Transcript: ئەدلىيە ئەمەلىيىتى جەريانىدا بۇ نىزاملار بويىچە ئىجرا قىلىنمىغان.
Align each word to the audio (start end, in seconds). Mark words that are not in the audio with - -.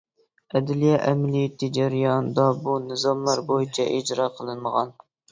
ئەدلىيە 0.59 0.93
ئەمەلىيىتى 1.09 1.67
جەريانىدا 1.75 2.45
بۇ 2.63 2.73
نىزاملار 2.85 3.43
بويىچە 3.51 3.85
ئىجرا 3.99 4.27
قىلىنمىغان. 4.39 4.91